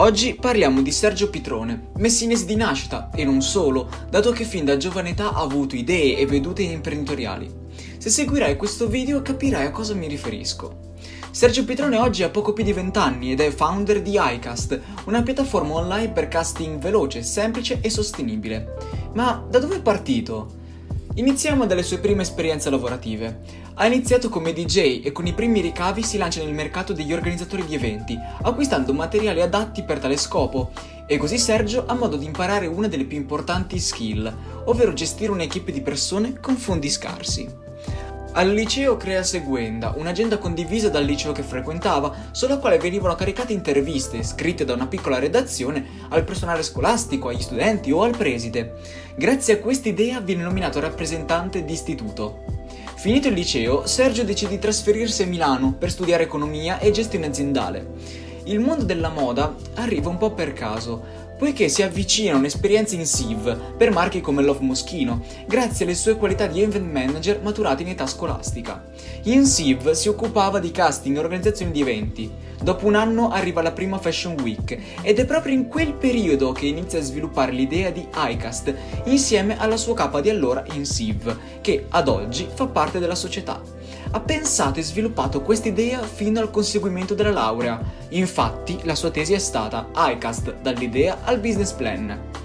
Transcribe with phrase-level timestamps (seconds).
[0.00, 4.76] Oggi parliamo di Sergio Pitrone, messinese di nascita e non solo, dato che fin da
[4.76, 7.52] giovane età ha avuto idee e vedute imprenditoriali.
[7.98, 10.94] Se seguirai questo video capirai a cosa mi riferisco.
[11.32, 15.22] Sergio Pitrone oggi ha poco più di 20 anni ed è founder di iCast, una
[15.24, 18.76] piattaforma online per casting veloce, semplice e sostenibile.
[19.14, 20.57] Ma da dove è partito?
[21.18, 23.40] Iniziamo dalle sue prime esperienze lavorative.
[23.74, 27.66] Ha iniziato come DJ e con i primi ricavi si lancia nel mercato degli organizzatori
[27.66, 30.70] di eventi, acquistando materiali adatti per tale scopo.
[31.08, 34.32] E così Sergio ha modo di imparare una delle più importanti skill,
[34.66, 37.67] ovvero gestire un'equipe di persone con fondi scarsi.
[38.38, 44.22] Al liceo crea Seguenda, un'agenda condivisa dal liceo che frequentava, sulla quale venivano caricate interviste,
[44.22, 48.76] scritte da una piccola redazione, al personale scolastico, agli studenti o al preside.
[49.16, 52.44] Grazie a quest'idea viene nominato rappresentante d'istituto.
[52.94, 57.88] Finito il liceo, Sergio decide di trasferirsi a Milano per studiare economia e gestione aziendale.
[58.44, 63.06] Il mondo della moda arriva un po' per caso, poiché si avvicina a un'esperienza in
[63.06, 67.90] SIV per marchi come Love Moschino, grazie alle sue qualità di event manager maturate in
[67.90, 68.84] età scolastica.
[69.24, 72.30] In SIV si occupava di casting e organizzazione di eventi.
[72.60, 76.66] Dopo un anno arriva la prima Fashion Week ed è proprio in quel periodo che
[76.66, 81.86] inizia a sviluppare l'idea di iCast insieme alla sua capa di allora in SIV, che
[81.88, 83.60] ad oggi fa parte della società
[84.10, 87.80] ha pensato e sviluppato quest'idea fino al conseguimento della laurea.
[88.10, 92.37] Infatti, la sua tesi è stata iCast dall'idea al business plan.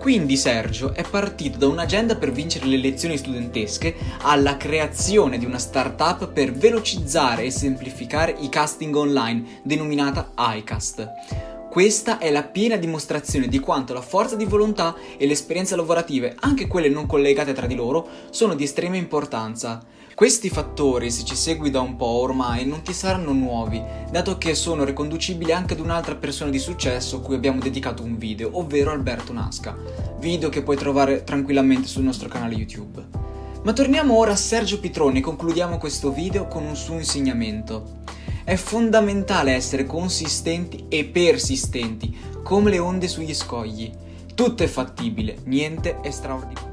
[0.00, 5.58] Quindi Sergio è partito da un'agenda per vincere le lezioni studentesche alla creazione di una
[5.58, 11.49] startup per velocizzare e semplificare i casting online, denominata iCast.
[11.70, 16.34] Questa è la piena dimostrazione di quanto la forza di volontà e le esperienze lavorative,
[16.40, 19.80] anche quelle non collegate tra di loro, sono di estrema importanza.
[20.12, 24.56] Questi fattori, se ci segui da un po' ormai, non ti saranno nuovi, dato che
[24.56, 29.32] sono riconducibili anche ad un'altra persona di successo cui abbiamo dedicato un video, ovvero Alberto
[29.32, 29.76] Nasca,
[30.18, 33.00] video che puoi trovare tranquillamente sul nostro canale YouTube.
[33.62, 37.98] Ma torniamo ora a Sergio Pitroni e concludiamo questo video con un suo insegnamento.
[38.50, 42.12] È fondamentale essere consistenti e persistenti,
[42.42, 43.88] come le onde sugli scogli.
[44.34, 46.69] Tutto è fattibile, niente è straordinario.